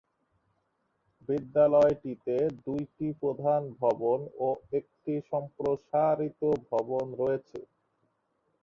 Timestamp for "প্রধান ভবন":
3.21-4.19